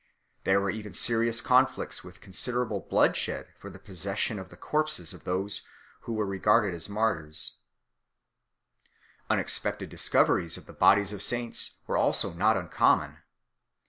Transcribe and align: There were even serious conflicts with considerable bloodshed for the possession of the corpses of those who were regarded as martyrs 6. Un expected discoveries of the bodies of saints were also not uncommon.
There 0.45 0.59
were 0.59 0.71
even 0.71 0.95
serious 0.95 1.41
conflicts 1.41 2.03
with 2.03 2.21
considerable 2.21 2.79
bloodshed 2.79 3.49
for 3.55 3.69
the 3.69 3.77
possession 3.77 4.39
of 4.39 4.49
the 4.49 4.57
corpses 4.57 5.13
of 5.13 5.25
those 5.25 5.61
who 6.09 6.13
were 6.13 6.25
regarded 6.25 6.73
as 6.73 6.89
martyrs 6.89 7.57
6. 9.29 9.29
Un 9.29 9.37
expected 9.39 9.89
discoveries 9.89 10.57
of 10.57 10.65
the 10.65 10.73
bodies 10.73 11.13
of 11.13 11.21
saints 11.21 11.73
were 11.85 11.97
also 11.97 12.33
not 12.33 12.57
uncommon. 12.57 13.19